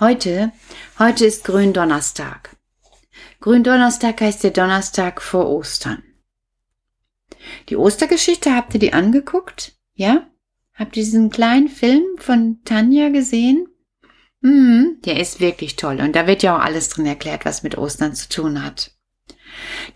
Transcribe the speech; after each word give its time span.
Heute, 0.00 0.50
heute 0.98 1.26
ist 1.26 1.44
Gründonnerstag. 1.44 2.56
Gründonnerstag 3.40 4.22
heißt 4.22 4.42
der 4.42 4.50
Donnerstag 4.50 5.20
vor 5.20 5.46
Ostern. 5.50 6.02
Die 7.68 7.76
Ostergeschichte, 7.76 8.56
habt 8.56 8.72
ihr 8.72 8.80
die 8.80 8.94
angeguckt? 8.94 9.74
Ja? 9.92 10.26
Habt 10.72 10.96
ihr 10.96 11.02
diesen 11.02 11.28
kleinen 11.28 11.68
Film 11.68 12.02
von 12.16 12.60
Tanja 12.64 13.10
gesehen? 13.10 13.68
Mhm, 14.40 15.02
der 15.04 15.20
ist 15.20 15.38
wirklich 15.38 15.76
toll 15.76 16.00
und 16.00 16.16
da 16.16 16.26
wird 16.26 16.42
ja 16.42 16.56
auch 16.56 16.64
alles 16.64 16.88
drin 16.88 17.04
erklärt, 17.04 17.44
was 17.44 17.62
mit 17.62 17.76
Ostern 17.76 18.14
zu 18.14 18.30
tun 18.30 18.64
hat. 18.64 18.92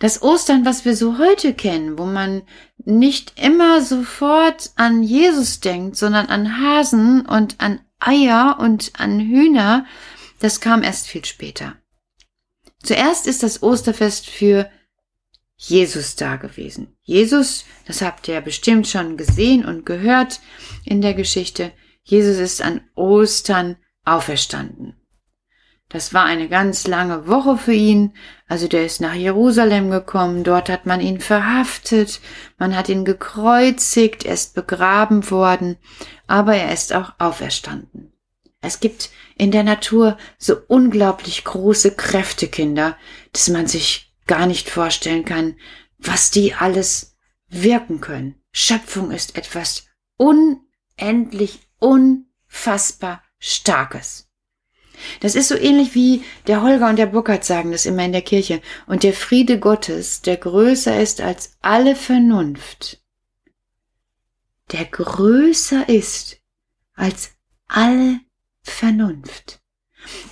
Das 0.00 0.20
Ostern, 0.20 0.66
was 0.66 0.84
wir 0.84 0.96
so 0.96 1.16
heute 1.16 1.54
kennen, 1.54 1.96
wo 1.96 2.04
man 2.04 2.42
nicht 2.76 3.40
immer 3.42 3.80
sofort 3.80 4.72
an 4.76 5.02
Jesus 5.02 5.60
denkt, 5.60 5.96
sondern 5.96 6.26
an 6.26 6.60
Hasen 6.60 7.24
und 7.24 7.58
an 7.62 7.80
Eier 8.06 8.58
und 8.60 8.92
an 8.98 9.20
Hühner, 9.20 9.86
das 10.40 10.60
kam 10.60 10.82
erst 10.82 11.06
viel 11.06 11.24
später. 11.24 11.76
Zuerst 12.82 13.26
ist 13.26 13.42
das 13.42 13.62
Osterfest 13.62 14.28
für 14.28 14.70
Jesus 15.56 16.16
da 16.16 16.36
gewesen. 16.36 16.96
Jesus, 17.02 17.64
das 17.86 18.02
habt 18.02 18.28
ihr 18.28 18.40
bestimmt 18.40 18.86
schon 18.86 19.16
gesehen 19.16 19.64
und 19.64 19.86
gehört 19.86 20.40
in 20.84 21.00
der 21.00 21.14
Geschichte, 21.14 21.72
Jesus 22.02 22.38
ist 22.38 22.60
an 22.60 22.82
Ostern 22.94 23.76
auferstanden. 24.04 24.94
Das 25.88 26.12
war 26.12 26.24
eine 26.24 26.48
ganz 26.48 26.86
lange 26.86 27.28
Woche 27.28 27.56
für 27.56 27.72
ihn. 27.72 28.14
Also 28.48 28.68
der 28.68 28.84
ist 28.84 29.00
nach 29.00 29.14
Jerusalem 29.14 29.90
gekommen, 29.90 30.44
dort 30.44 30.68
hat 30.68 30.86
man 30.86 31.00
ihn 31.00 31.20
verhaftet, 31.20 32.20
man 32.58 32.76
hat 32.76 32.88
ihn 32.88 33.04
gekreuzigt, 33.04 34.24
er 34.24 34.34
ist 34.34 34.54
begraben 34.54 35.30
worden, 35.30 35.76
aber 36.26 36.56
er 36.56 36.72
ist 36.72 36.92
auch 36.92 37.12
auferstanden. 37.18 38.12
Es 38.60 38.80
gibt 38.80 39.10
in 39.36 39.50
der 39.50 39.62
Natur 39.62 40.16
so 40.38 40.56
unglaublich 40.68 41.44
große 41.44 41.94
Kräfte, 41.94 42.48
Kinder, 42.48 42.96
dass 43.32 43.48
man 43.48 43.66
sich 43.66 44.12
gar 44.26 44.46
nicht 44.46 44.70
vorstellen 44.70 45.24
kann, 45.24 45.56
was 45.98 46.30
die 46.30 46.54
alles 46.54 47.16
wirken 47.48 48.00
können. 48.00 48.36
Schöpfung 48.52 49.10
ist 49.10 49.36
etwas 49.36 49.86
unendlich, 50.16 51.60
unfassbar 51.78 53.22
Starkes. 53.38 54.30
Das 55.20 55.34
ist 55.34 55.48
so 55.48 55.56
ähnlich 55.56 55.94
wie 55.94 56.22
der 56.46 56.62
Holger 56.62 56.88
und 56.88 56.96
der 56.96 57.06
Burkhard 57.06 57.44
sagen 57.44 57.72
das 57.72 57.86
immer 57.86 58.04
in 58.04 58.12
der 58.12 58.22
Kirche. 58.22 58.60
Und 58.86 59.02
der 59.02 59.12
Friede 59.12 59.58
Gottes, 59.58 60.22
der 60.22 60.36
größer 60.36 61.00
ist 61.00 61.20
als 61.20 61.56
alle 61.60 61.96
Vernunft, 61.96 63.02
der 64.72 64.84
größer 64.84 65.88
ist 65.88 66.38
als 66.94 67.32
alle 67.68 68.20
Vernunft. 68.62 69.60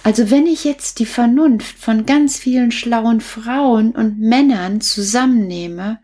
Also 0.03 0.31
wenn 0.31 0.47
ich 0.47 0.65
jetzt 0.65 0.99
die 0.99 1.07
Vernunft 1.07 1.79
von 1.79 2.05
ganz 2.05 2.39
vielen 2.39 2.73
schlauen 2.73 3.21
Frauen 3.21 3.93
und 3.93 4.19
Männern 4.19 4.81
zusammennehme 4.81 6.01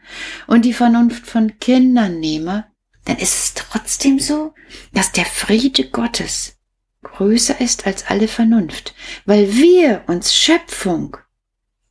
und 0.46 0.64
die 0.64 0.72
Vernunft 0.72 1.26
von 1.26 1.58
Kindern 1.58 2.18
nehme, 2.18 2.66
dann 3.04 3.16
ist 3.16 3.34
es 3.34 3.54
trotzdem 3.54 4.18
so, 4.18 4.54
dass 4.92 5.12
der 5.12 5.26
Friede 5.26 5.88
Gottes 5.88 6.57
größer 7.02 7.60
ist 7.60 7.86
als 7.86 8.06
alle 8.06 8.28
Vernunft, 8.28 8.94
weil 9.24 9.54
wir 9.54 10.04
uns 10.06 10.34
Schöpfung 10.34 11.16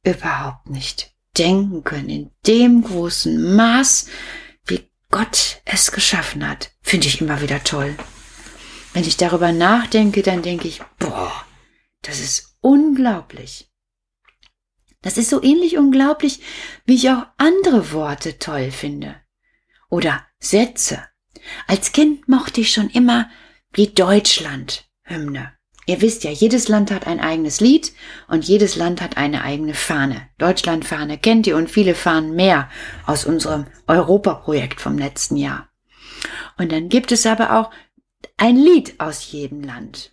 überhaupt 0.03 0.69
nicht 0.69 1.13
denken 1.38 1.83
können 1.83 2.09
in 2.09 2.31
dem 2.45 2.83
großen 2.83 3.55
Maß, 3.55 4.08
wie 4.66 4.89
Gott 5.11 5.61
es 5.66 5.91
geschaffen 5.91 6.47
hat. 6.47 6.72
Finde 6.81 7.08
ich 7.08 7.22
immer 7.22 7.41
wieder 7.41 7.63
toll. 7.63 7.95
Wenn 8.94 9.03
ich 9.03 9.17
darüber 9.17 9.51
nachdenke, 9.51 10.23
dann 10.23 10.41
denke 10.41 10.67
ich, 10.67 10.81
boah, 11.00 11.31
das 12.01 12.19
ist 12.19 12.57
unglaublich. 12.62 13.69
Das 15.01 15.17
ist 15.17 15.29
so 15.29 15.41
ähnlich 15.44 15.78
unglaublich, 15.78 16.41
wie 16.85 16.96
ich 16.96 17.09
auch 17.09 17.25
andere 17.38 17.91
Worte 17.91 18.40
toll 18.40 18.72
finde. 18.72 19.16
Oder 19.90 20.25
Sätze. 20.40 21.06
Als 21.67 21.91
Kind 21.91 22.28
mochte 22.28 22.62
ich 22.62 22.72
schon 22.72 22.90
immer 22.90 23.29
wie 23.73 23.88
Deutschland 23.88 24.87
Hymne. 25.07 25.51
Ihr 25.88 26.01
wisst 26.01 26.25
ja, 26.25 26.31
jedes 26.31 26.68
Land 26.68 26.91
hat 26.91 27.07
ein 27.07 27.22
eigenes 27.22 27.62
Lied 27.62 27.94
und 28.28 28.45
jedes 28.45 28.75
Land 28.75 29.01
hat 29.01 29.16
eine 29.16 29.44
eigene 29.44 29.73
Fahne. 29.73 30.28
Deutschlandfahne 30.38 31.18
kennt 31.18 31.47
ihr 31.47 31.56
und 31.56 31.72
viele 31.72 31.95
Fahnen 31.95 32.35
mehr 32.35 32.69
aus 33.06 33.25
unserem 33.25 33.67
Europaprojekt 33.88 34.81
vom 34.81 34.97
letzten 34.97 35.38
Jahr. 35.38 35.69
Und 36.57 36.73
dann 36.73 36.90
gibt 36.90 37.13
es 37.13 37.25
aber 37.25 37.57
auch 37.57 37.72
ein 38.35 38.57
Lied 38.57 39.00
aus 39.00 39.31
jedem 39.31 39.63
Land. 39.63 40.12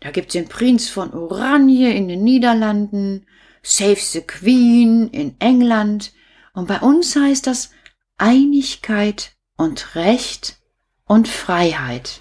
Da 0.00 0.10
gibt's 0.10 0.32
den 0.32 0.48
Prinz 0.48 0.88
von 0.88 1.14
Oranje 1.14 1.90
in 1.90 2.08
den 2.08 2.24
Niederlanden, 2.24 3.26
Save 3.62 4.00
the 4.00 4.20
Queen 4.20 5.08
in 5.08 5.36
England 5.38 6.12
und 6.54 6.68
bei 6.68 6.80
uns 6.80 7.14
heißt 7.14 7.46
das 7.46 7.70
Einigkeit 8.18 9.32
und 9.56 9.94
Recht 9.94 10.58
und 11.04 11.28
Freiheit. 11.28 12.20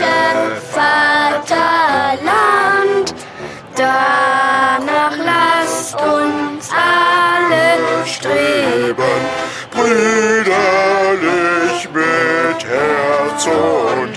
Deutsche 0.00 0.56
Vaterland. 0.72 1.60
Danach 3.76 5.16
lasst 5.16 5.94
uns 5.94 6.70
alle 6.70 8.06
streben, 8.06 9.20
brüderlich 9.70 10.48
mit 11.92 12.66
Herz 12.66 13.46
und 13.46 14.09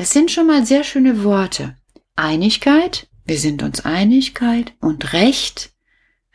Das 0.00 0.12
sind 0.12 0.30
schon 0.30 0.46
mal 0.46 0.64
sehr 0.64 0.82
schöne 0.82 1.24
Worte. 1.24 1.76
Einigkeit, 2.16 3.06
wir 3.26 3.38
sind 3.38 3.62
uns 3.62 3.84
Einigkeit 3.84 4.72
und 4.80 5.12
Recht, 5.12 5.72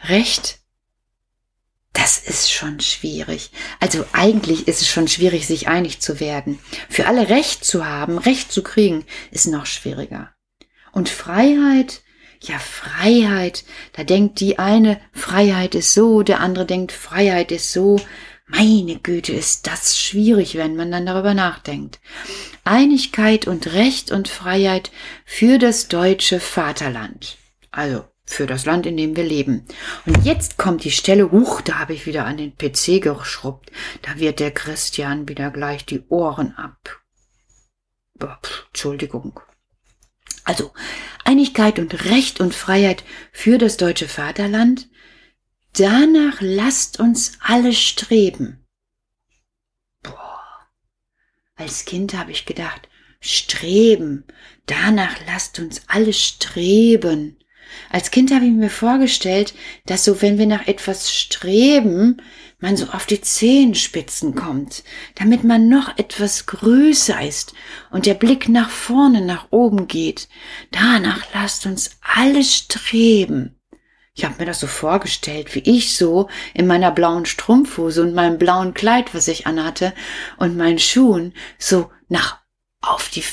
Recht, 0.04 0.60
das 1.92 2.20
ist 2.20 2.52
schon 2.52 2.80
schwierig. 2.80 3.50
Also 3.80 4.06
eigentlich 4.14 4.68
ist 4.68 4.82
es 4.82 4.88
schon 4.88 5.08
schwierig, 5.08 5.48
sich 5.48 5.68
einig 5.68 6.00
zu 6.00 6.20
werden. 6.20 6.60
Für 6.92 7.08
alle 7.08 7.30
Recht 7.30 7.66
zu 7.66 7.88
haben, 7.88 8.20
Recht 8.20 8.52
zu 8.52 8.62
kriegen, 8.62 9.04
ist 9.32 9.48
noch 9.48 9.66
schwieriger. 9.66 10.30
Und 10.92 11.10
Freiheit, 11.10 12.04
ja 12.42 12.60
Freiheit, 12.60 13.64
da 13.94 14.04
denkt 14.04 14.42
die 14.42 14.60
eine, 14.60 15.02
Freiheit 15.12 15.74
ist 15.74 15.92
so, 15.92 16.22
der 16.22 16.40
andere 16.40 16.68
denkt, 16.68 16.92
Freiheit 16.92 17.52
ist 17.52 17.74
so. 17.74 18.00
Meine 18.48 19.00
Güte, 19.00 19.34
ist 19.34 19.66
das 19.66 19.98
schwierig, 19.98 20.56
wenn 20.56 20.76
man 20.76 20.92
dann 20.92 21.06
darüber 21.06 21.34
nachdenkt. 21.34 22.00
Einigkeit 22.64 23.48
und 23.48 23.74
Recht 23.74 24.12
und 24.12 24.28
Freiheit 24.28 24.92
für 25.26 25.58
das 25.58 25.88
deutsche 25.88 26.40
Vaterland. 26.40 27.38
Also 27.72 28.06
für 28.26 28.48
das 28.48 28.66
Land, 28.66 28.86
in 28.86 28.98
dem 28.98 29.16
wir 29.16 29.24
leben. 29.24 29.66
Und 30.06 30.26
jetzt 30.26 30.58
kommt 30.58 30.84
die 30.84 30.92
Stelle, 30.92 31.32
huch, 31.32 31.62
da 31.62 31.80
habe 31.80 31.94
ich 31.94 32.06
wieder 32.06 32.26
an 32.26 32.38
den 32.38 32.56
PC 32.56 33.02
geschrubbt. 33.02 33.72
Da 34.02 34.20
wird 34.20 34.40
der 34.40 34.52
Christian 34.52 35.28
wieder 35.28 35.52
gleich 35.52 35.86
die 35.86 36.04
Ohren 36.10 36.56
ab. 36.56 37.02
Boah, 38.16 38.40
pff, 38.42 38.66
Entschuldigung. 38.68 39.40
Also 40.44 40.72
Einigkeit 41.24 41.80
und 41.80 42.06
Recht 42.06 42.40
und 42.40 42.54
Freiheit 42.54 43.04
für 43.32 43.58
das 43.58 43.78
deutsche 43.78 44.08
Vaterland. 44.08 44.88
Danach 45.78 46.38
lasst 46.40 47.02
uns 47.02 47.34
alle 47.42 47.74
streben. 47.74 48.66
Boah. 50.04 50.42
Als 51.56 51.84
Kind 51.84 52.14
habe 52.14 52.32
ich 52.32 52.46
gedacht, 52.46 52.88
streben. 53.20 54.24
Danach 54.68 55.18
lasst 55.28 55.60
uns 55.60 55.82
alle 55.88 56.14
streben. 56.14 57.38
Als 57.90 58.10
Kind 58.10 58.32
habe 58.32 58.46
ich 58.46 58.54
mir 58.54 58.70
vorgestellt, 58.70 59.54
dass 59.86 60.06
so, 60.06 60.22
wenn 60.22 60.38
wir 60.38 60.46
nach 60.46 60.66
etwas 60.66 61.12
streben, 61.14 62.22
man 62.60 62.78
so 62.78 62.86
auf 62.86 63.06
die 63.06 63.20
Zehenspitzen 63.20 64.34
kommt, 64.34 64.86
damit 65.16 65.44
man 65.44 65.68
noch 65.68 65.98
etwas 65.98 66.46
größer 66.46 67.22
ist 67.22 67.54
und 67.92 68.06
der 68.06 68.14
Blick 68.14 68.48
nach 68.48 68.70
vorne, 68.70 69.20
nach 69.20 69.48
oben 69.52 69.88
geht. 69.88 70.30
Danach 70.72 71.34
lasst 71.34 71.66
uns 71.66 71.92
alle 72.02 72.46
streben. 72.46 73.55
Ich 74.18 74.24
habe 74.24 74.36
mir 74.40 74.46
das 74.46 74.62
so 74.62 74.68
vorgestellt, 74.68 75.54
wie 75.56 75.60
ich 75.60 75.98
so 75.98 76.30
in 76.54 76.68
meiner 76.68 76.90
blauen 76.90 77.26
Strumpfhose 77.26 78.02
und 78.02 78.14
meinem 78.14 78.38
blauen 78.38 78.74
Kleid, 78.74 79.14
was 79.14 79.28
ich 79.28 79.46
anhatte, 79.46 79.94
und 80.38 80.56
meinen 80.56 80.80
Schuhen 80.80 81.34
so 81.60 81.92
nach 82.08 82.40
auf 82.82 83.10
die 83.10 83.24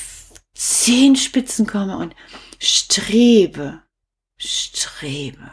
Zehenspitzen 0.53 1.67
komme 1.67 1.97
und 1.97 2.13
strebe, 2.59 3.81
strebe. 4.37 5.51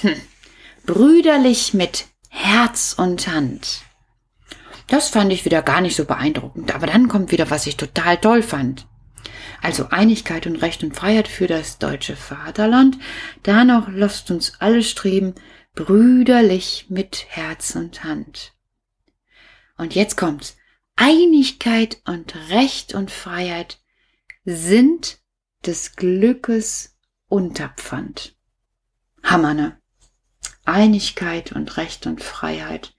Hm. 0.00 0.20
Brüderlich 0.86 1.74
mit 1.74 2.06
Herz 2.28 2.94
und 2.96 3.26
Hand. 3.26 3.82
Das 4.86 5.08
fand 5.08 5.32
ich 5.32 5.44
wieder 5.44 5.62
gar 5.62 5.80
nicht 5.80 5.96
so 5.96 6.04
beeindruckend, 6.04 6.72
aber 6.72 6.86
dann 6.86 7.08
kommt 7.08 7.32
wieder, 7.32 7.50
was 7.50 7.66
ich 7.66 7.76
total 7.76 8.16
toll 8.16 8.42
fand. 8.42 8.86
Also 9.62 9.88
Einigkeit 9.90 10.46
und 10.46 10.56
Recht 10.56 10.82
und 10.82 10.96
Freiheit 10.96 11.28
für 11.28 11.46
das 11.46 11.78
deutsche 11.78 12.16
Vaterland. 12.16 12.98
Danach 13.42 13.88
lasst 13.90 14.30
uns 14.30 14.54
alle 14.60 14.82
streben, 14.82 15.34
brüderlich 15.74 16.86
mit 16.88 17.26
Herz 17.28 17.74
und 17.74 18.04
Hand. 18.04 18.52
Und 19.76 19.94
jetzt 19.94 20.16
kommt's. 20.16 20.56
Einigkeit 20.96 22.02
und 22.04 22.34
Recht 22.50 22.94
und 22.94 23.10
Freiheit 23.10 23.80
sind 24.44 25.18
des 25.64 25.96
Glückes 25.96 26.98
Unterpfand. 27.28 28.36
Hammer, 29.22 29.54
ne? 29.54 29.80
Einigkeit 30.64 31.52
und 31.52 31.76
Recht 31.76 32.06
und 32.06 32.22
Freiheit 32.22 32.94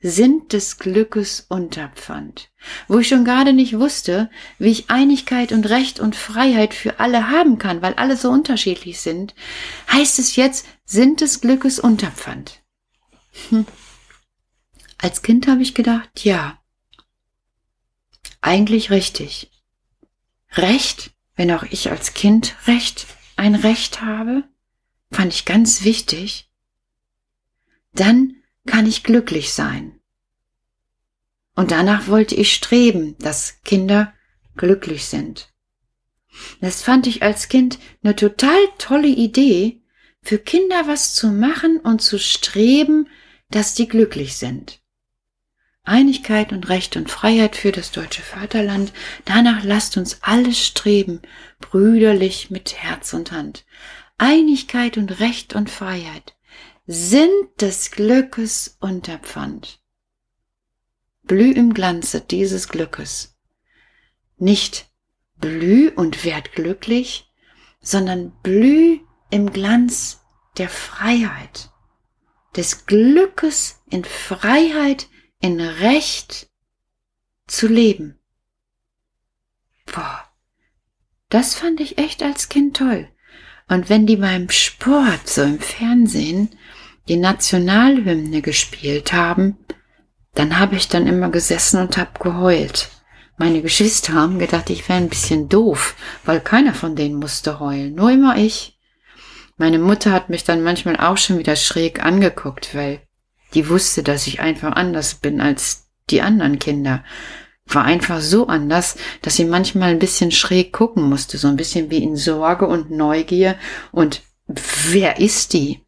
sind 0.00 0.52
des 0.52 0.78
Glückes 0.78 1.46
Unterpfand. 1.48 2.50
Wo 2.86 2.98
ich 2.98 3.08
schon 3.08 3.24
gerade 3.24 3.52
nicht 3.52 3.78
wusste, 3.78 4.30
wie 4.58 4.70
ich 4.70 4.90
Einigkeit 4.90 5.52
und 5.52 5.68
Recht 5.68 5.98
und 5.98 6.14
Freiheit 6.14 6.72
für 6.72 7.00
alle 7.00 7.28
haben 7.30 7.58
kann, 7.58 7.82
weil 7.82 7.94
alle 7.94 8.16
so 8.16 8.30
unterschiedlich 8.30 9.00
sind, 9.00 9.34
heißt 9.90 10.18
es 10.18 10.36
jetzt, 10.36 10.66
sind 10.84 11.20
des 11.20 11.40
Glückes 11.40 11.80
Unterpfand. 11.80 12.62
Hm. 13.50 13.66
Als 14.98 15.22
Kind 15.22 15.48
habe 15.48 15.62
ich 15.62 15.74
gedacht, 15.74 16.24
ja, 16.24 16.60
eigentlich 18.40 18.90
richtig. 18.90 19.50
Recht, 20.52 21.10
wenn 21.34 21.50
auch 21.50 21.64
ich 21.64 21.90
als 21.90 22.14
Kind 22.14 22.56
Recht, 22.66 23.06
ein 23.36 23.54
Recht 23.54 24.00
habe, 24.00 24.44
fand 25.10 25.32
ich 25.32 25.44
ganz 25.44 25.82
wichtig, 25.82 26.50
dann 27.92 28.37
kann 28.68 28.86
ich 28.86 29.02
glücklich 29.02 29.52
sein. 29.52 29.98
Und 31.56 31.72
danach 31.72 32.06
wollte 32.06 32.34
ich 32.34 32.54
streben, 32.54 33.16
dass 33.18 33.62
Kinder 33.64 34.12
glücklich 34.56 35.06
sind. 35.06 35.52
Das 36.60 36.82
fand 36.82 37.06
ich 37.06 37.22
als 37.22 37.48
Kind 37.48 37.78
eine 38.02 38.14
total 38.14 38.60
tolle 38.78 39.08
Idee, 39.08 39.80
für 40.22 40.38
Kinder 40.38 40.86
was 40.86 41.14
zu 41.14 41.28
machen 41.28 41.78
und 41.80 42.02
zu 42.02 42.18
streben, 42.18 43.08
dass 43.50 43.74
die 43.74 43.88
glücklich 43.88 44.36
sind. 44.36 44.80
Einigkeit 45.84 46.52
und 46.52 46.68
Recht 46.68 46.96
und 46.96 47.10
Freiheit 47.10 47.56
für 47.56 47.72
das 47.72 47.90
deutsche 47.92 48.22
Vaterland, 48.22 48.92
danach 49.24 49.64
lasst 49.64 49.96
uns 49.96 50.18
alles 50.20 50.64
streben, 50.64 51.22
brüderlich 51.60 52.50
mit 52.50 52.74
Herz 52.74 53.14
und 53.14 53.32
Hand. 53.32 53.64
Einigkeit 54.18 54.98
und 54.98 55.18
Recht 55.18 55.54
und 55.54 55.70
Freiheit 55.70 56.37
sind 56.90 57.60
des 57.60 57.90
Glückes 57.90 58.78
Unterpfand. 58.80 59.78
Blüh 61.24 61.52
im 61.52 61.74
Glanze 61.74 62.22
dieses 62.22 62.68
Glückes. 62.68 63.36
Nicht 64.38 64.88
blüh 65.36 65.90
und 65.94 66.24
werd 66.24 66.52
glücklich, 66.52 67.30
sondern 67.82 68.32
blüh 68.42 69.00
im 69.28 69.52
Glanz 69.52 70.22
der 70.56 70.70
Freiheit, 70.70 71.70
des 72.56 72.86
Glückes 72.86 73.82
in 73.90 74.04
Freiheit, 74.04 75.08
in 75.40 75.60
Recht 75.60 76.48
zu 77.46 77.66
leben. 77.66 78.18
Boah, 79.84 80.24
das 81.28 81.54
fand 81.54 81.80
ich 81.80 81.98
echt 81.98 82.22
als 82.22 82.48
Kind 82.48 82.78
toll. 82.78 83.10
Und 83.68 83.90
wenn 83.90 84.06
die 84.06 84.16
beim 84.16 84.48
Sport 84.48 85.28
so 85.28 85.42
im 85.42 85.60
Fernsehen 85.60 86.57
die 87.08 87.16
Nationalhymne 87.16 88.42
gespielt 88.42 89.12
haben, 89.12 89.56
dann 90.34 90.58
habe 90.58 90.76
ich 90.76 90.88
dann 90.88 91.06
immer 91.06 91.30
gesessen 91.30 91.80
und 91.80 91.96
habe 91.96 92.10
geheult. 92.20 92.90
Meine 93.38 93.62
Geschwister 93.62 94.14
haben 94.14 94.38
gedacht, 94.38 94.68
ich 94.70 94.88
wäre 94.88 94.98
ein 94.98 95.08
bisschen 95.08 95.48
doof, 95.48 95.94
weil 96.24 96.40
keiner 96.40 96.74
von 96.74 96.96
denen 96.96 97.16
musste 97.16 97.60
heulen, 97.60 97.94
nur 97.94 98.10
immer 98.10 98.36
ich. 98.36 98.78
Meine 99.56 99.78
Mutter 99.78 100.12
hat 100.12 100.28
mich 100.28 100.44
dann 100.44 100.62
manchmal 100.62 100.96
auch 100.96 101.16
schon 101.16 101.38
wieder 101.38 101.56
schräg 101.56 102.04
angeguckt, 102.04 102.74
weil 102.74 103.00
die 103.54 103.68
wusste, 103.68 104.02
dass 104.02 104.26
ich 104.26 104.40
einfach 104.40 104.72
anders 104.72 105.14
bin 105.14 105.40
als 105.40 105.88
die 106.10 106.20
anderen 106.20 106.58
Kinder. 106.58 107.04
War 107.66 107.84
einfach 107.84 108.20
so 108.20 108.46
anders, 108.46 108.96
dass 109.22 109.36
sie 109.36 109.44
manchmal 109.44 109.90
ein 109.90 109.98
bisschen 109.98 110.30
schräg 110.30 110.72
gucken 110.72 111.02
musste, 111.08 111.38
so 111.38 111.48
ein 111.48 111.56
bisschen 111.56 111.90
wie 111.90 112.02
in 112.02 112.16
Sorge 112.16 112.66
und 112.66 112.90
Neugier 112.90 113.56
und 113.92 114.22
wer 114.46 115.18
ist 115.18 115.52
die? 115.52 115.84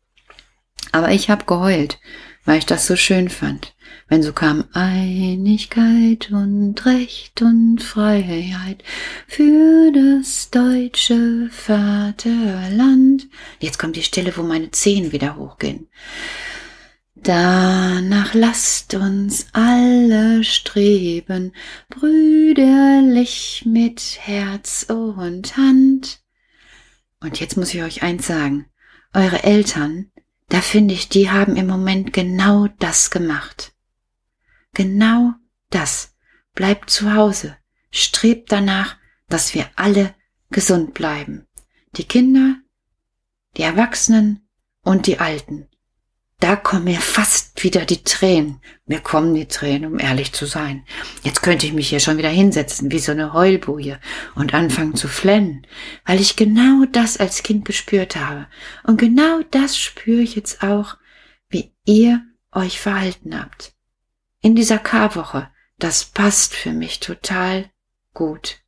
Aber 0.93 1.11
ich 1.11 1.31
habe 1.31 1.45
geheult, 1.45 1.99
weil 2.45 2.59
ich 2.59 2.67
das 2.67 2.87
so 2.87 2.97
schön 2.97 3.29
fand. 3.29 3.75
Wenn 4.09 4.23
so 4.23 4.33
kam 4.33 4.65
Einigkeit 4.73 6.31
und 6.33 6.85
Recht 6.85 7.43
und 7.43 7.81
Freiheit 7.81 8.83
für 9.29 9.93
das 9.93 10.51
deutsche 10.51 11.49
Vaterland. 11.53 13.29
Jetzt 13.61 13.79
kommt 13.79 13.95
die 13.95 14.03
Stelle, 14.03 14.37
wo 14.37 14.43
meine 14.43 14.73
Zehen 14.73 15.13
wieder 15.13 15.37
hochgehen. 15.37 15.89
Danach 17.15 18.33
lasst 18.35 18.95
uns 18.95 19.47
alle 19.53 20.43
streben, 20.43 21.53
brüderlich 21.91 23.65
mit 23.67 24.19
Herz 24.21 24.87
und 24.89 25.57
Hand. 25.57 26.21
Und 27.21 27.39
jetzt 27.39 27.57
muss 27.57 27.75
ich 27.75 27.83
euch 27.83 28.03
eins 28.03 28.27
sagen. 28.27 28.67
Eure 29.13 29.45
Eltern 29.45 30.11
da 30.51 30.61
finde 30.61 30.95
ich, 30.95 31.09
die 31.09 31.31
haben 31.31 31.57
im 31.57 31.67
Moment 31.67 32.13
genau 32.13 32.67
das 32.79 33.11
gemacht. 33.11 33.73
Genau 34.75 35.33
das. 35.71 36.17
Bleibt 36.55 36.91
zu 36.91 37.15
Hause. 37.15 37.57
Strebt 37.93 38.51
danach, 38.53 38.97
dass 39.29 39.55
wir 39.55 39.71
alle 39.77 40.15
gesund 40.51 40.93
bleiben. 40.93 41.47
Die 41.97 42.05
Kinder, 42.05 42.57
die 43.57 43.63
Erwachsenen 43.63 44.49
und 44.83 45.07
die 45.07 45.19
Alten 45.21 45.70
da 46.41 46.57
kommen 46.57 46.85
mir 46.85 47.01
fast 47.01 47.63
wieder 47.63 47.85
die 47.85 48.03
Tränen. 48.03 48.61
Mir 48.87 49.01
kommen 49.01 49.35
die 49.35 49.47
Tränen, 49.47 49.93
um 49.93 49.99
ehrlich 49.99 50.33
zu 50.33 50.47
sein. 50.47 50.85
Jetzt 51.23 51.43
könnte 51.43 51.67
ich 51.67 51.73
mich 51.73 51.91
hier 51.91 52.01
schon 52.01 52.17
wieder 52.17 52.31
hinsetzen, 52.31 52.91
wie 52.91 52.99
so 52.99 53.13
eine 53.13 53.35
Heulboje, 53.35 54.01
und 54.35 54.55
anfangen 54.55 54.95
zu 54.97 55.07
flennen, 55.07 55.67
weil 56.07 56.21
ich 56.21 56.37
genau 56.37 56.87
das 56.91 57.19
als 57.19 57.43
Kind 57.43 57.67
gespürt 57.67 58.17
habe. 58.17 58.47
Und 58.85 58.99
genau 58.99 59.41
das 59.51 59.79
spüre 59.79 60.23
ich 60.23 60.35
jetzt 60.35 60.63
auch, 60.63 60.97
wie 61.51 61.75
ihr 61.85 62.23
euch 62.53 62.81
verhalten 62.81 63.39
habt. 63.39 63.75
In 64.41 64.57
dieser 64.57 64.79
Karwoche, 64.79 65.51
das 65.79 66.07
passt 66.07 66.55
für 66.55 66.73
mich 66.73 67.01
total 67.01 67.71
gut. 68.15 68.59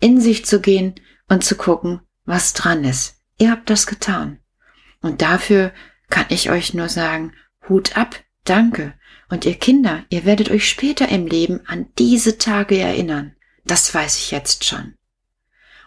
In 0.00 0.20
sich 0.20 0.46
zu 0.46 0.60
gehen 0.60 0.94
und 1.28 1.44
zu 1.44 1.56
gucken, 1.56 2.00
was 2.24 2.54
dran 2.54 2.84
ist. 2.84 3.20
Ihr 3.38 3.50
habt 3.50 3.68
das 3.68 3.86
getan. 3.86 4.40
Und 5.02 5.22
dafür 5.22 5.72
kann 6.10 6.26
ich 6.28 6.50
euch 6.50 6.74
nur 6.74 6.88
sagen, 6.88 7.32
Hut 7.68 7.96
ab, 7.96 8.16
danke. 8.44 8.94
Und 9.28 9.44
ihr 9.44 9.54
Kinder, 9.54 10.04
ihr 10.10 10.24
werdet 10.24 10.50
euch 10.50 10.68
später 10.68 11.08
im 11.08 11.26
Leben 11.26 11.60
an 11.66 11.86
diese 11.98 12.36
Tage 12.36 12.78
erinnern. 12.78 13.36
Das 13.64 13.94
weiß 13.94 14.18
ich 14.18 14.30
jetzt 14.32 14.64
schon. 14.64 14.94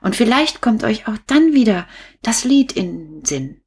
Und 0.02 0.16
vielleicht 0.16 0.62
kommt 0.62 0.84
euch 0.84 1.08
auch 1.08 1.18
dann 1.28 1.54
wieder 1.54 1.88
das 2.22 2.44
Lied 2.44 2.72
in 2.72 3.22
den 3.22 3.26
Sinn. 3.26 3.62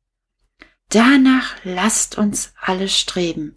Danach 0.88 1.56
lasst 1.64 2.16
uns 2.16 2.52
alle 2.60 2.88
streben, 2.88 3.56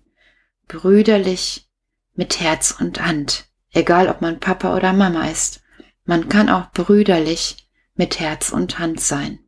brüderlich, 0.68 1.70
mit 2.16 2.42
Herz 2.42 2.76
und 2.78 3.02
Hand, 3.02 3.46
egal 3.72 4.10
ob 4.10 4.22
man 4.22 4.42
Papa 4.42 4.76
oder 4.76 4.92
Mama 4.92 5.30
ist. 5.30 5.62
Man 6.04 6.28
kann 6.28 6.50
auch 6.50 6.72
brüderlich 6.72 7.70
mit 7.96 8.20
Herz 8.20 8.52
und 8.52 8.78
Hand 8.78 9.00
sein. 9.00 9.40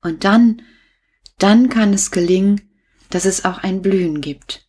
Und 0.00 0.24
dann 0.24 0.62
dann 1.42 1.68
kann 1.68 1.92
es 1.92 2.10
gelingen, 2.10 2.60
dass 3.10 3.24
es 3.24 3.44
auch 3.44 3.58
ein 3.58 3.82
Blühen 3.82 4.20
gibt. 4.20 4.68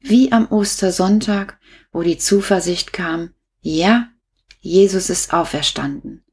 Wie 0.00 0.32
am 0.32 0.50
Ostersonntag, 0.50 1.58
wo 1.92 2.02
die 2.02 2.18
Zuversicht 2.18 2.92
kam, 2.92 3.34
ja, 3.60 4.08
Jesus 4.60 5.10
ist 5.10 5.32
auferstanden. 5.32 6.24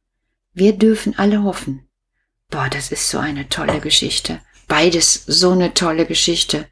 Wir 0.54 0.74
dürfen 0.74 1.18
alle 1.18 1.44
hoffen. 1.44 1.88
Boah, 2.50 2.70
das 2.70 2.92
ist 2.92 3.10
so 3.10 3.20
eine 3.20 3.50
tolle 3.50 3.80
Geschichte. 3.80 4.42
beides 4.70 5.24
so 5.26 5.52
eine 5.52 5.74
tolle 5.74 6.06
Geschichte, 6.06 6.68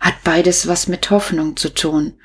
hat 0.00 0.24
beides 0.24 0.66
was 0.66 0.88
mit 0.88 1.10
Hoffnung 1.10 1.56
zu 1.56 1.72
tun 1.72 2.18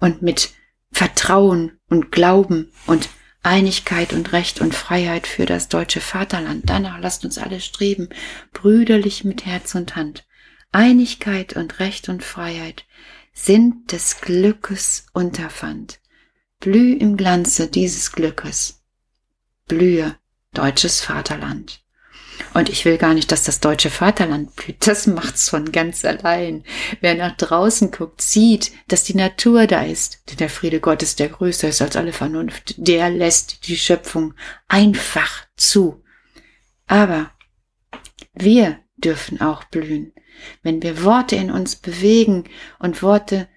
und 0.00 0.20
mit 0.20 0.50
Vertrauen 0.92 1.78
und 1.88 2.12
Glauben 2.12 2.70
und 2.86 3.08
Einigkeit 3.44 4.12
und 4.12 4.32
Recht 4.32 4.60
und 4.60 4.74
Freiheit 4.74 5.26
für 5.26 5.44
das 5.44 5.68
deutsche 5.68 6.00
Vaterland. 6.00 6.64
Danach 6.66 6.98
lasst 6.98 7.24
uns 7.24 7.38
alle 7.38 7.60
streben, 7.60 8.08
brüderlich 8.52 9.22
mit 9.22 9.44
Herz 9.44 9.74
und 9.74 9.96
Hand. 9.96 10.26
Einigkeit 10.72 11.54
und 11.54 11.78
Recht 11.78 12.08
und 12.08 12.24
Freiheit 12.24 12.84
sind 13.34 13.92
des 13.92 14.20
Glückes 14.22 15.06
Unterpfand. 15.12 16.00
Blüh 16.58 16.94
im 16.94 17.16
Glanze 17.16 17.68
dieses 17.68 18.12
Glückes. 18.12 18.82
Blühe, 19.68 20.16
deutsches 20.54 21.02
Vaterland. 21.02 21.83
Und 22.52 22.68
ich 22.68 22.84
will 22.84 22.98
gar 22.98 23.14
nicht, 23.14 23.32
dass 23.32 23.44
das 23.44 23.60
deutsche 23.60 23.90
Vaterland 23.90 24.54
blüht. 24.56 24.86
Das 24.86 25.06
macht's 25.06 25.48
von 25.48 25.72
ganz 25.72 26.04
allein. 26.04 26.64
Wer 27.00 27.14
nach 27.14 27.36
draußen 27.36 27.90
guckt, 27.90 28.22
sieht, 28.22 28.72
dass 28.88 29.04
die 29.04 29.16
Natur 29.16 29.66
da 29.66 29.82
ist. 29.82 30.22
Denn 30.30 30.36
der 30.38 30.50
Friede 30.50 30.80
Gottes, 30.80 31.16
der 31.16 31.28
größer 31.28 31.68
ist 31.68 31.82
als 31.82 31.96
alle 31.96 32.12
Vernunft, 32.12 32.74
der 32.76 33.10
lässt 33.10 33.66
die 33.66 33.76
Schöpfung 33.76 34.34
einfach 34.68 35.46
zu. 35.56 36.02
Aber 36.86 37.30
wir 38.34 38.78
dürfen 38.96 39.40
auch 39.40 39.64
blühen, 39.64 40.12
wenn 40.62 40.82
wir 40.82 41.02
Worte 41.02 41.36
in 41.36 41.50
uns 41.50 41.76
bewegen 41.76 42.44
und 42.78 43.02
Worte 43.02 43.48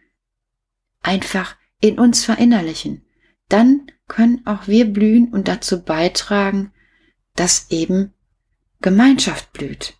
einfach 1.02 1.56
in 1.80 2.00
uns 2.00 2.26
verinnerlichen. 2.26 3.06
Dann 3.50 3.92
können 4.08 4.46
auch 4.46 4.68
wir 4.68 4.86
blühen 4.86 5.30
und 5.30 5.48
dazu 5.48 5.84
beitragen, 5.84 6.72
dass 7.36 7.70
eben 7.70 8.14
Gemeinschaft 8.82 9.52
blüht. 9.54 9.96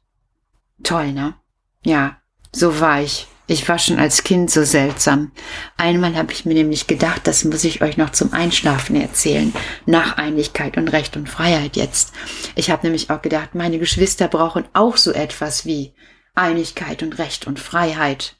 Toll, 0.84 1.12
ne? 1.12 1.36
Ja, 1.84 2.22
so 2.52 2.80
war 2.80 3.02
ich. 3.02 3.28
Ich 3.50 3.68
war 3.70 3.80
schon 3.80 3.98
als 3.98 4.24
Kind 4.24 4.52
so 4.52 4.66
seltsam. 4.66 5.32
Einmal 5.78 6.16
habe 6.16 6.34
ich 6.34 6.46
mir 6.46 6.54
nämlich 6.54 6.86
gedacht, 6.86 7.26
das 7.26 7.46
muss 7.46 7.64
ich 7.64 7.82
euch 7.82 7.96
noch 7.96 8.10
zum 8.10 8.34
Einschlafen 8.34 8.98
erzählen. 8.98 9.54
Nach 9.86 10.18
Einigkeit 10.18 10.76
und 10.76 10.90
Recht 10.90 11.16
und 11.16 11.30
Freiheit 11.30 11.78
jetzt. 11.78 12.14
Ich 12.56 12.70
habe 12.70 12.86
nämlich 12.86 13.10
auch 13.10 13.22
gedacht, 13.22 13.56
meine 13.56 13.80
Geschwister 13.80 14.28
brauchen 14.28 14.66
auch 14.74 14.98
so 14.98 15.14
etwas 15.14 15.66
wie 15.66 15.94
Einigkeit 16.36 17.04
und 17.04 17.18
Recht 17.20 17.48
und 17.48 17.60
Freiheit. 17.60 18.36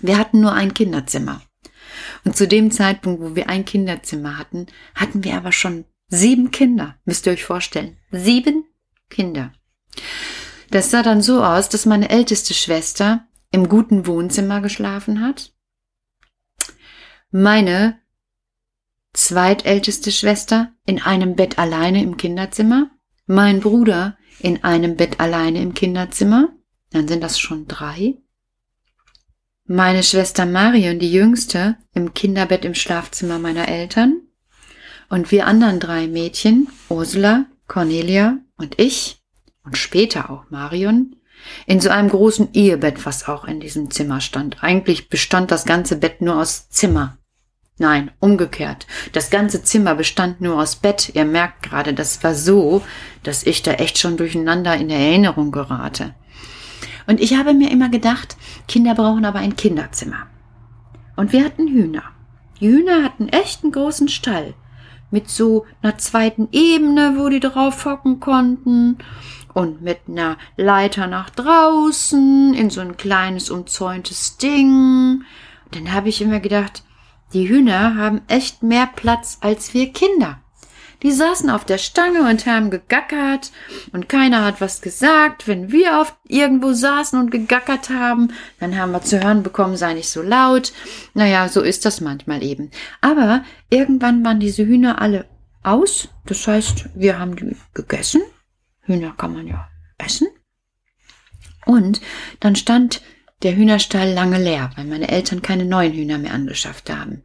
Wir 0.00 0.18
hatten 0.18 0.40
nur 0.40 0.52
ein 0.52 0.74
Kinderzimmer. 0.74 1.40
Und 2.24 2.36
zu 2.36 2.46
dem 2.46 2.70
Zeitpunkt, 2.70 3.22
wo 3.22 3.34
wir 3.34 3.48
ein 3.48 3.64
Kinderzimmer 3.64 4.36
hatten, 4.36 4.66
hatten 4.94 5.24
wir 5.24 5.34
aber 5.34 5.52
schon 5.52 5.86
sieben 6.08 6.50
Kinder. 6.50 6.96
Müsst 7.06 7.26
ihr 7.26 7.32
euch 7.32 7.44
vorstellen. 7.44 7.96
Sieben 8.10 8.64
Kinder. 9.10 9.52
Das 10.70 10.90
sah 10.90 11.02
dann 11.02 11.20
so 11.20 11.42
aus, 11.42 11.68
dass 11.68 11.84
meine 11.84 12.10
älteste 12.10 12.54
Schwester 12.54 13.26
im 13.50 13.68
guten 13.68 14.06
Wohnzimmer 14.06 14.60
geschlafen 14.60 15.20
hat. 15.20 15.52
Meine 17.30 17.98
zweitälteste 19.12 20.12
Schwester 20.12 20.72
in 20.86 21.02
einem 21.02 21.34
Bett 21.34 21.58
alleine 21.58 22.02
im 22.02 22.16
Kinderzimmer. 22.16 22.90
Mein 23.26 23.60
Bruder 23.60 24.16
in 24.38 24.64
einem 24.64 24.96
Bett 24.96 25.20
alleine 25.20 25.60
im 25.60 25.74
Kinderzimmer. 25.74 26.48
Dann 26.90 27.08
sind 27.08 27.22
das 27.22 27.38
schon 27.38 27.66
drei. 27.66 28.16
Meine 29.64 30.02
Schwester 30.02 30.46
Marion, 30.46 30.98
die 30.98 31.12
jüngste, 31.12 31.76
im 31.94 32.14
Kinderbett 32.14 32.64
im 32.64 32.74
Schlafzimmer 32.74 33.38
meiner 33.38 33.68
Eltern. 33.68 34.22
Und 35.08 35.30
wir 35.30 35.46
anderen 35.46 35.78
drei 35.78 36.06
Mädchen, 36.08 36.68
Ursula, 36.88 37.46
Cornelia 37.68 38.38
und 38.60 38.78
ich 38.78 39.22
und 39.64 39.76
später 39.76 40.30
auch 40.30 40.50
Marion 40.50 41.16
in 41.66 41.80
so 41.80 41.88
einem 41.88 42.10
großen 42.10 42.50
Ehebett, 42.52 43.06
was 43.06 43.26
auch 43.26 43.44
in 43.44 43.60
diesem 43.60 43.90
Zimmer 43.90 44.20
stand. 44.20 44.62
Eigentlich 44.62 45.08
bestand 45.08 45.50
das 45.50 45.64
ganze 45.64 45.96
Bett 45.96 46.20
nur 46.20 46.36
aus 46.36 46.68
Zimmer. 46.68 47.16
Nein, 47.78 48.10
umgekehrt. 48.20 48.86
Das 49.12 49.30
ganze 49.30 49.62
Zimmer 49.62 49.94
bestand 49.94 50.42
nur 50.42 50.60
aus 50.60 50.76
Bett. 50.76 51.12
Ihr 51.14 51.24
merkt 51.24 51.62
gerade, 51.62 51.94
das 51.94 52.22
war 52.22 52.34
so, 52.34 52.82
dass 53.22 53.46
ich 53.46 53.62
da 53.62 53.72
echt 53.72 53.98
schon 53.98 54.18
durcheinander 54.18 54.76
in 54.76 54.90
Erinnerung 54.90 55.50
gerate. 55.50 56.14
Und 57.06 57.20
ich 57.20 57.36
habe 57.36 57.54
mir 57.54 57.70
immer 57.70 57.88
gedacht, 57.88 58.36
Kinder 58.68 58.94
brauchen 58.94 59.24
aber 59.24 59.38
ein 59.38 59.56
Kinderzimmer. 59.56 60.26
Und 61.16 61.32
wir 61.32 61.42
hatten 61.42 61.68
Hühner. 61.68 62.02
Die 62.60 62.68
Hühner 62.68 63.02
hatten 63.02 63.30
echt 63.30 63.62
einen 63.64 63.72
großen 63.72 64.08
Stall 64.08 64.52
mit 65.10 65.28
so 65.28 65.66
einer 65.82 65.98
zweiten 65.98 66.48
Ebene, 66.52 67.14
wo 67.16 67.28
die 67.28 67.40
drauf 67.40 67.84
hocken 67.84 68.20
konnten 68.20 68.98
und 69.52 69.82
mit 69.82 70.00
einer 70.08 70.36
Leiter 70.56 71.06
nach 71.06 71.30
draußen 71.30 72.54
in 72.54 72.70
so 72.70 72.80
ein 72.80 72.96
kleines 72.96 73.50
umzäuntes 73.50 74.36
Ding. 74.36 75.24
Dann 75.72 75.92
habe 75.92 76.08
ich 76.08 76.22
immer 76.22 76.40
gedacht, 76.40 76.84
die 77.32 77.48
Hühner 77.48 77.96
haben 77.96 78.22
echt 78.28 78.62
mehr 78.62 78.88
Platz 78.94 79.38
als 79.40 79.74
wir 79.74 79.92
Kinder. 79.92 80.40
Die 81.02 81.12
saßen 81.12 81.48
auf 81.50 81.64
der 81.64 81.78
Stange 81.78 82.28
und 82.28 82.46
haben 82.46 82.70
gegackert 82.70 83.52
und 83.92 84.08
keiner 84.08 84.44
hat 84.44 84.60
was 84.60 84.82
gesagt. 84.82 85.48
Wenn 85.48 85.72
wir 85.72 86.00
auf 86.00 86.16
irgendwo 86.28 86.72
saßen 86.72 87.18
und 87.18 87.30
gegackert 87.30 87.90
haben, 87.90 88.32
dann 88.58 88.76
haben 88.78 88.92
wir 88.92 89.02
zu 89.02 89.22
hören 89.22 89.42
bekommen, 89.42 89.76
sei 89.76 89.94
nicht 89.94 90.10
so 90.10 90.22
laut. 90.22 90.72
Naja, 91.14 91.48
so 91.48 91.62
ist 91.62 91.84
das 91.84 92.00
manchmal 92.00 92.42
eben. 92.42 92.70
Aber 93.00 93.44
irgendwann 93.70 94.24
waren 94.24 94.40
diese 94.40 94.66
Hühner 94.66 95.00
alle 95.00 95.26
aus. 95.62 96.08
Das 96.26 96.46
heißt, 96.46 96.90
wir 96.94 97.18
haben 97.18 97.36
die 97.36 97.56
gegessen. 97.74 98.22
Hühner 98.82 99.14
kann 99.16 99.32
man 99.32 99.46
ja 99.46 99.68
essen. 99.98 100.28
Und 101.66 102.00
dann 102.40 102.56
stand 102.56 103.02
der 103.42 103.56
Hühnerstall 103.56 104.12
lange 104.12 104.38
leer, 104.38 104.70
weil 104.76 104.84
meine 104.84 105.08
Eltern 105.08 105.42
keine 105.42 105.64
neuen 105.64 105.92
Hühner 105.92 106.18
mehr 106.18 106.34
angeschafft 106.34 106.90
haben. 106.90 107.22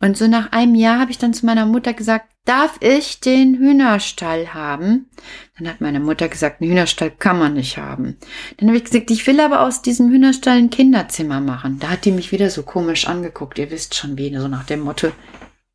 Und 0.00 0.16
so 0.16 0.28
nach 0.28 0.52
einem 0.52 0.74
Jahr 0.74 1.00
habe 1.00 1.10
ich 1.10 1.18
dann 1.18 1.34
zu 1.34 1.46
meiner 1.46 1.66
Mutter 1.66 1.92
gesagt, 1.92 2.26
darf 2.44 2.76
ich 2.80 3.20
den 3.20 3.56
Hühnerstall 3.56 4.54
haben? 4.54 5.10
Dann 5.58 5.68
hat 5.68 5.80
meine 5.80 6.00
Mutter 6.00 6.28
gesagt, 6.28 6.60
einen 6.60 6.70
Hühnerstall 6.70 7.10
kann 7.10 7.38
man 7.38 7.54
nicht 7.54 7.78
haben. 7.78 8.16
Dann 8.58 8.68
habe 8.68 8.78
ich 8.78 8.84
gesagt, 8.84 9.10
ich 9.10 9.26
will 9.26 9.40
aber 9.40 9.62
aus 9.62 9.82
diesem 9.82 10.10
Hühnerstall 10.10 10.58
ein 10.58 10.70
Kinderzimmer 10.70 11.40
machen. 11.40 11.78
Da 11.80 11.90
hat 11.90 12.04
die 12.04 12.12
mich 12.12 12.32
wieder 12.32 12.50
so 12.50 12.62
komisch 12.62 13.06
angeguckt. 13.06 13.58
Ihr 13.58 13.70
wisst 13.70 13.94
schon 13.94 14.16
wie, 14.18 14.36
so 14.36 14.48
nach 14.48 14.64
dem 14.64 14.80
Motto, 14.80 15.10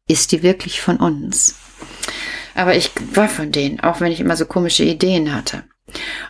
ist 0.07 0.31
die 0.31 0.43
wirklich 0.43 0.81
von 0.81 0.97
uns? 0.97 1.55
Aber 2.55 2.75
ich 2.75 2.91
war 3.13 3.29
von 3.29 3.51
denen, 3.51 3.79
auch 3.79 3.99
wenn 3.99 4.11
ich 4.11 4.19
immer 4.19 4.35
so 4.35 4.45
komische 4.45 4.83
Ideen 4.83 5.33
hatte. 5.33 5.63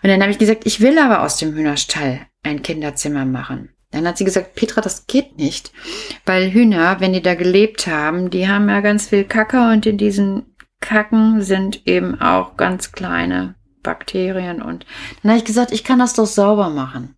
Und 0.04 0.10
dann 0.10 0.22
habe 0.22 0.32
ich 0.32 0.38
gesagt, 0.38 0.66
ich 0.66 0.80
will 0.80 0.98
aber 1.00 1.22
aus 1.22 1.38
dem 1.38 1.54
Hühnerstall 1.54 2.29
ein 2.44 2.62
Kinderzimmer 2.62 3.26
machen. 3.26 3.70
Dann 3.92 4.08
hat 4.08 4.18
sie 4.18 4.26
gesagt, 4.26 4.54
Petra, 4.54 4.82
das 4.82 5.08
geht 5.08 5.38
nicht, 5.38 5.72
weil 6.26 6.52
Hühner, 6.52 7.00
wenn 7.00 7.14
die 7.14 7.24
da 7.24 7.34
gelebt 7.34 7.88
haben, 7.88 8.30
die 8.30 8.48
haben 8.48 8.70
ja 8.70 8.82
ganz 8.82 9.08
viel 9.08 9.24
Kacke 9.24 9.72
und 9.72 9.86
in 9.86 9.98
diesen 9.98 10.56
Kacken 10.80 11.42
sind 11.42 11.88
eben 11.88 12.22
auch 12.22 12.56
ganz 12.56 12.92
kleine 12.92 13.56
Bakterien 13.82 14.62
und 14.62 14.86
dann 15.22 15.32
habe 15.32 15.40
ich 15.40 15.46
gesagt, 15.46 15.72
ich 15.72 15.84
kann 15.84 16.00
das 16.00 16.14
doch 16.14 16.28
sauber 16.28 16.70
machen. 16.70 17.16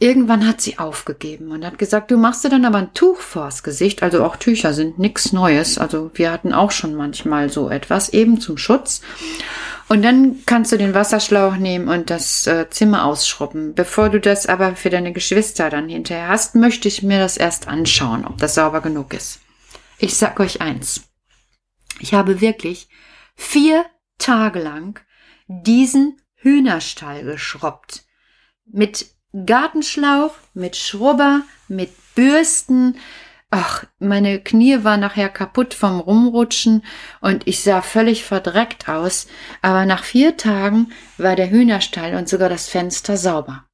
Irgendwann 0.00 0.46
hat 0.46 0.60
sie 0.60 0.78
aufgegeben 0.78 1.50
und 1.50 1.64
hat 1.64 1.76
gesagt, 1.78 2.12
du 2.12 2.18
machst 2.18 2.44
dir 2.44 2.50
dann 2.50 2.64
aber 2.64 2.78
ein 2.78 2.94
Tuch 2.94 3.18
vors 3.18 3.64
Gesicht, 3.64 4.02
also 4.02 4.22
auch 4.22 4.36
Tücher 4.36 4.72
sind 4.72 4.98
nichts 4.98 5.32
Neues, 5.32 5.76
also 5.78 6.12
wir 6.14 6.30
hatten 6.30 6.52
auch 6.52 6.70
schon 6.70 6.94
manchmal 6.94 7.48
so 7.50 7.68
etwas, 7.68 8.10
eben 8.10 8.40
zum 8.40 8.58
Schutz. 8.58 9.00
Und 9.88 10.02
dann 10.02 10.44
kannst 10.44 10.70
du 10.70 10.76
den 10.76 10.92
Wasserschlauch 10.92 11.56
nehmen 11.56 11.88
und 11.88 12.10
das 12.10 12.46
äh, 12.46 12.68
Zimmer 12.68 13.06
ausschrubben. 13.06 13.74
Bevor 13.74 14.10
du 14.10 14.20
das 14.20 14.46
aber 14.46 14.76
für 14.76 14.90
deine 14.90 15.12
Geschwister 15.12 15.70
dann 15.70 15.88
hinterher 15.88 16.28
hast, 16.28 16.54
möchte 16.54 16.88
ich 16.88 17.02
mir 17.02 17.18
das 17.18 17.38
erst 17.38 17.68
anschauen, 17.68 18.26
ob 18.26 18.36
das 18.36 18.54
sauber 18.54 18.82
genug 18.82 19.14
ist. 19.14 19.40
Ich 19.98 20.16
sag 20.16 20.38
euch 20.40 20.60
eins. 20.60 21.08
Ich 22.00 22.12
habe 22.12 22.42
wirklich 22.42 22.88
vier 23.34 23.86
Tage 24.18 24.60
lang 24.60 25.00
diesen 25.46 26.20
Hühnerstall 26.34 27.24
geschrubbt. 27.24 28.04
Mit 28.66 29.06
Gartenschlauch, 29.46 30.34
mit 30.52 30.76
Schrubber, 30.76 31.42
mit 31.66 31.90
Bürsten, 32.14 32.98
Ach, 33.50 33.84
meine 33.98 34.40
Knie 34.40 34.84
waren 34.84 35.00
nachher 35.00 35.30
kaputt 35.30 35.72
vom 35.72 36.00
Rumrutschen 36.00 36.82
und 37.22 37.46
ich 37.46 37.62
sah 37.62 37.80
völlig 37.80 38.24
verdreckt 38.24 38.90
aus, 38.90 39.26
aber 39.62 39.86
nach 39.86 40.04
vier 40.04 40.36
Tagen 40.36 40.92
war 41.16 41.34
der 41.34 41.50
Hühnerstall 41.50 42.14
und 42.14 42.28
sogar 42.28 42.50
das 42.50 42.68
Fenster 42.68 43.16
sauber. 43.16 43.64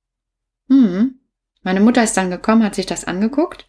Hm. 0.69 1.19
Meine 1.63 1.81
Mutter 1.81 2.05
ist 2.05 2.17
dann 2.17 2.31
gekommen, 2.31 2.63
hat 2.63 2.77
sich 2.77 2.87
das 2.87 3.05
angeguckt, 3.05 3.67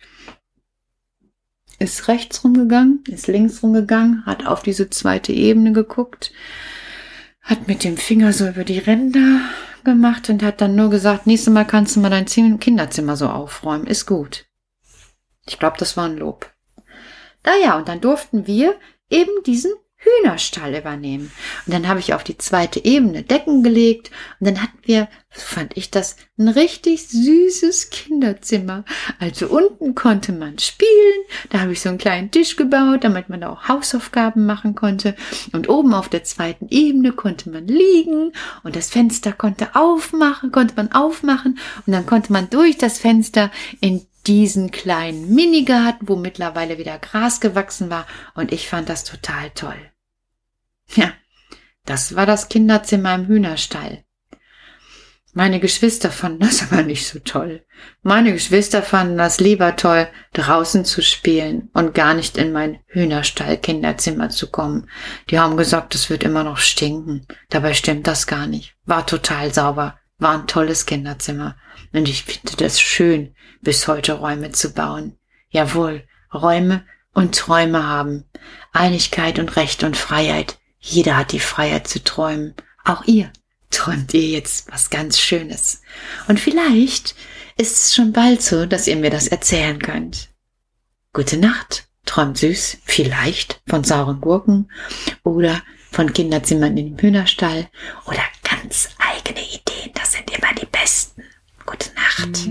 ist 1.79 2.07
rechts 2.07 2.43
rumgegangen, 2.43 3.03
ist 3.07 3.27
links 3.27 3.63
rumgegangen, 3.63 4.25
hat 4.27 4.45
auf 4.45 4.61
diese 4.61 4.91
zweite 4.91 5.33
Ebene 5.33 5.71
geguckt, 5.71 6.31
hat 7.41 7.67
mit 7.67 7.83
dem 7.83 7.97
Finger 7.97 8.31
so 8.31 8.47
über 8.47 8.63
die 8.63 8.79
Ränder 8.79 9.39
gemacht 9.83 10.29
und 10.29 10.43
hat 10.43 10.61
dann 10.61 10.75
nur 10.75 10.91
gesagt, 10.91 11.25
nächstes 11.25 11.53
Mal 11.53 11.65
kannst 11.65 11.95
du 11.95 11.99
mal 11.99 12.09
dein 12.09 12.59
Kinderzimmer 12.59 13.15
so 13.15 13.27
aufräumen, 13.27 13.87
ist 13.87 14.05
gut. 14.05 14.45
Ich 15.47 15.59
glaube, 15.59 15.77
das 15.77 15.95
war 15.97 16.05
ein 16.05 16.17
Lob. 16.17 16.51
Naja, 17.43 17.77
und 17.77 17.87
dann 17.87 18.01
durften 18.01 18.47
wir 18.47 18.75
eben 19.09 19.43
diesen 19.45 19.71
Hühnerstall 20.05 20.75
übernehmen. 20.75 21.31
Und 21.65 21.73
dann 21.73 21.87
habe 21.87 21.99
ich 21.99 22.13
auf 22.13 22.23
die 22.23 22.37
zweite 22.37 22.83
Ebene 22.83 23.23
Decken 23.23 23.63
gelegt 23.63 24.11
und 24.39 24.47
dann 24.47 24.61
hatten 24.61 24.77
wir, 24.83 25.07
fand 25.29 25.75
ich 25.77 25.89
das, 25.89 26.17
ein 26.37 26.47
richtig 26.47 27.07
süßes 27.07 27.89
Kinderzimmer. 27.89 28.85
Also 29.19 29.47
unten 29.47 29.95
konnte 29.95 30.31
man 30.31 30.59
spielen, 30.59 31.23
da 31.49 31.61
habe 31.61 31.71
ich 31.71 31.81
so 31.81 31.89
einen 31.89 31.97
kleinen 31.97 32.29
Tisch 32.29 32.55
gebaut, 32.55 33.03
damit 33.03 33.29
man 33.29 33.43
auch 33.43 33.67
Hausaufgaben 33.67 34.45
machen 34.45 34.75
konnte. 34.75 35.15
Und 35.53 35.69
oben 35.69 35.93
auf 35.93 36.09
der 36.09 36.23
zweiten 36.23 36.67
Ebene 36.69 37.11
konnte 37.11 37.49
man 37.49 37.67
liegen 37.67 38.33
und 38.63 38.75
das 38.75 38.89
Fenster 38.89 39.31
konnte 39.31 39.75
aufmachen, 39.75 40.51
konnte 40.51 40.75
man 40.75 40.91
aufmachen 40.91 41.57
und 41.87 41.93
dann 41.93 42.05
konnte 42.05 42.31
man 42.31 42.49
durch 42.49 42.77
das 42.77 42.99
Fenster 42.99 43.49
in 43.79 44.05
diesen 44.27 44.71
kleinen 44.71 45.33
Minigarten, 45.33 46.07
wo 46.07 46.15
mittlerweile 46.15 46.77
wieder 46.77 46.99
Gras 46.99 47.39
gewachsen 47.39 47.89
war 47.89 48.05
und 48.33 48.51
ich 48.51 48.67
fand 48.67 48.89
das 48.89 49.03
total 49.03 49.49
toll. 49.51 49.91
Ja, 50.95 51.13
das 51.85 52.15
war 52.15 52.25
das 52.25 52.49
Kinderzimmer 52.49 53.15
im 53.15 53.27
Hühnerstall. 53.27 54.03
Meine 55.37 55.59
Geschwister 55.59 56.11
fanden 56.11 56.39
das 56.39 56.63
aber 56.71 56.81
nicht 56.83 57.05
so 57.07 57.19
toll. 57.19 57.65
Meine 58.01 58.31
Geschwister 58.31 58.81
fanden 58.81 59.17
das 59.17 59.41
lieber 59.41 59.75
toll, 59.75 60.07
draußen 60.31 60.85
zu 60.85 61.01
spielen 61.01 61.69
und 61.73 61.93
gar 61.93 62.13
nicht 62.13 62.37
in 62.37 62.53
mein 62.53 62.79
Hühnerstall-Kinderzimmer 62.87 64.29
zu 64.29 64.49
kommen. 64.49 64.89
Die 65.29 65.37
haben 65.37 65.57
gesagt, 65.57 65.93
es 65.93 66.09
wird 66.09 66.23
immer 66.23 66.45
noch 66.45 66.57
stinken. 66.57 67.27
Dabei 67.49 67.73
stimmt 67.73 68.07
das 68.07 68.27
gar 68.27 68.47
nicht. 68.47 68.75
War 68.85 69.05
total 69.05 69.53
sauber. 69.53 69.99
War 70.17 70.39
ein 70.39 70.47
tolles 70.47 70.85
Kinderzimmer. 70.85 71.55
Und 71.93 72.07
ich 72.07 72.23
finde 72.23 72.55
das 72.57 72.79
schön, 72.79 73.35
bis 73.61 73.87
heute 73.87 74.13
Räume 74.13 74.51
zu 74.51 74.73
bauen. 74.73 75.17
Jawohl, 75.49 76.07
Räume 76.33 76.85
und 77.13 77.35
Träume 77.35 77.85
haben. 77.85 78.25
Einigkeit 78.71 79.39
und 79.39 79.55
Recht 79.55 79.83
und 79.83 79.97
Freiheit. 79.97 80.57
Jeder 80.79 81.17
hat 81.17 81.31
die 81.31 81.39
Freiheit 81.39 81.87
zu 81.87 82.03
träumen. 82.03 82.53
Auch 82.83 83.03
ihr 83.05 83.31
träumt 83.71 84.13
ihr 84.13 84.27
jetzt 84.27 84.71
was 84.71 84.89
ganz 84.89 85.19
Schönes. 85.19 85.81
Und 86.27 86.39
vielleicht 86.39 87.15
ist 87.57 87.77
es 87.77 87.95
schon 87.95 88.13
bald 88.13 88.41
so, 88.41 88.65
dass 88.65 88.87
ihr 88.87 88.95
mir 88.95 89.09
das 89.09 89.27
erzählen 89.27 89.79
könnt. 89.79 90.29
Gute 91.13 91.37
Nacht. 91.37 91.87
Träumt 92.05 92.37
süß, 92.37 92.77
vielleicht 92.85 93.61
von 93.67 93.83
sauren 93.83 94.21
Gurken 94.21 94.71
oder 95.23 95.63
von 95.91 96.13
Kinderzimmern 96.13 96.77
in 96.77 96.95
dem 96.95 96.99
Hühnerstall 96.99 97.67
oder 98.05 98.21
ganz 98.43 98.89
eigene 98.99 99.41
Ideen. 99.41 99.91
Das 99.95 100.11
sind 100.11 100.29
immer 100.37 100.53
die 100.53 100.67
besten. 100.67 101.23
Gute 101.65 101.89
Nacht. 101.95 102.49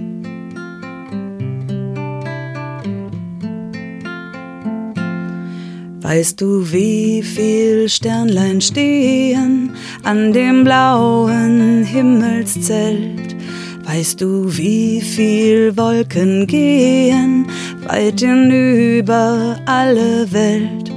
Weißt 6.03 6.41
du, 6.41 6.71
wie 6.73 7.23
viel 7.23 7.89
Sternlein 7.89 8.61
stehen 8.61 9.71
an 10.03 10.33
dem 10.33 10.65
blauen 10.65 11.85
Himmelszelt? 11.85 13.37
Weißt 13.85 14.21
du, 14.21 14.47
wie 14.57 15.01
viel 15.01 15.77
Wolken 15.77 16.47
gehen 16.47 17.47
weit 17.87 18.21
hinüber 18.21 19.61
alle 19.67 20.31
Welt? 20.33 20.91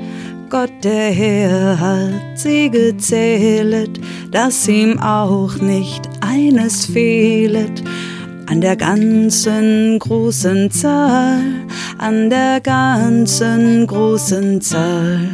Gott 0.50 0.71
der 0.83 1.12
Herr 1.12 1.79
hat 1.79 2.39
sie 2.39 2.69
gezählet, 2.69 4.00
dass 4.31 4.67
ihm 4.67 4.97
auch 5.00 5.55
nicht 5.55 6.09
eines 6.21 6.86
fehlet 6.86 7.83
an 8.48 8.62
der 8.62 8.77
ganzen 8.77 10.00
großen 10.00 10.72
Zahl, 10.72 11.42
an 11.98 12.30
der 12.30 12.62
ganzen 12.62 13.86
großen 13.86 14.62
Zahl. 14.62 15.30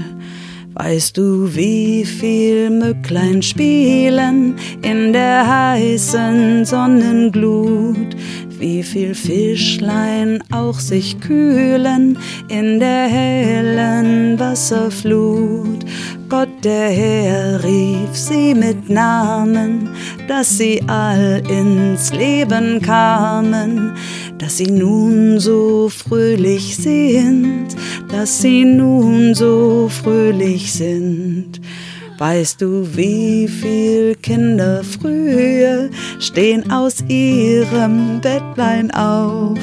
Weißt 0.74 1.16
du, 1.18 1.54
wie 1.54 2.04
viel 2.04 2.72
Mücklein 2.72 3.44
spielen 3.44 4.56
in 4.82 5.14
der 5.14 5.48
heißen 5.48 6.66
Sonnenglut? 6.66 8.16
Wie 8.64 8.82
viel 8.82 9.14
Fischlein 9.14 10.42
auch 10.50 10.80
sich 10.80 11.20
kühlen 11.20 12.18
in 12.48 12.80
der 12.80 13.08
hellen 13.10 14.40
Wasserflut? 14.40 15.84
Gott 16.30 16.64
der 16.64 16.88
Herr 16.88 17.62
rief 17.62 18.14
sie 18.14 18.56
mit 18.56 18.90
Namen, 18.90 19.90
dass 20.30 20.60
sie 20.60 20.82
all 20.88 21.44
ins 21.50 22.14
Leben 22.14 22.82
kamen, 22.82 23.98
dass 24.38 24.56
sie 24.56 24.72
nun 24.72 25.42
so 25.42 25.90
fröhlich 25.90 26.78
sind, 26.78 27.68
dass 28.10 28.42
sie 28.42 28.64
nun 28.64 29.36
so 29.36 29.90
fröhlich 29.90 30.72
sind. 30.72 31.60
Weißt 32.26 32.62
du, 32.62 32.88
wie 32.96 33.50
viel 33.50 34.16
Kinder 34.16 34.82
früher 34.82 35.90
stehen 36.20 36.72
aus 36.72 37.04
ihrem 37.10 38.22
Bettlein 38.22 38.92
auf, 38.92 39.60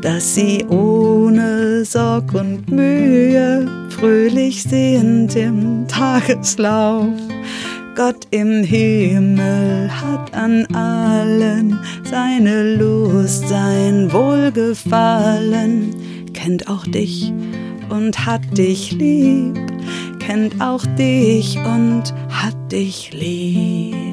dass 0.00 0.34
sie 0.34 0.64
ohne 0.70 1.84
Sorg 1.84 2.32
und 2.32 2.70
Mühe 2.70 3.68
fröhlich 3.90 4.62
sind 4.62 5.36
im 5.36 5.86
Tageslauf. 5.86 7.12
Gott 7.94 8.26
im 8.30 8.62
Himmel 8.64 9.90
hat 9.90 10.32
an 10.32 10.64
allen 10.74 11.78
seine 12.04 12.74
Lust, 12.76 13.46
sein 13.50 14.10
Wohlgefallen, 14.10 15.94
kennt 16.32 16.70
auch 16.70 16.86
dich 16.86 17.34
und 17.90 18.24
hat 18.24 18.56
dich 18.56 18.92
lieb, 18.92 19.58
kennt 20.28 20.60
auch 20.60 20.84
dich 20.98 21.56
und 21.56 22.12
hat 22.28 22.54
dich 22.70 23.14
lieb. 23.14 24.07